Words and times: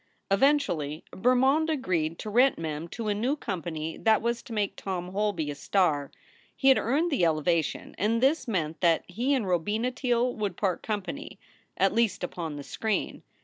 Eventually, 0.31 1.03
Bermond 1.11 1.69
agreed 1.69 2.17
to 2.17 2.29
rent 2.31 2.57
Mem 2.57 2.87
to 2.87 3.07
a 3.07 3.13
new 3.13 3.35
company 3.35 3.97
that 3.97 4.19
was 4.19 4.41
to 4.41 4.51
make 4.51 4.75
Tom 4.75 5.09
Holby 5.09 5.51
a 5.51 5.53
star. 5.53 6.09
He 6.55 6.69
had 6.69 6.79
earned 6.79 7.11
the 7.11 7.23
elevation, 7.23 7.93
and 7.99 8.19
this 8.19 8.47
meant 8.47 8.81
that 8.81 9.03
he 9.07 9.35
and 9.35 9.47
Robina 9.47 9.91
Teele 9.91 10.33
would 10.35 10.57
part 10.57 10.81
company 10.81 11.37
at 11.77 11.93
least 11.93 12.23
upon 12.23 12.55
the 12.55 12.63
screen. 12.63 13.21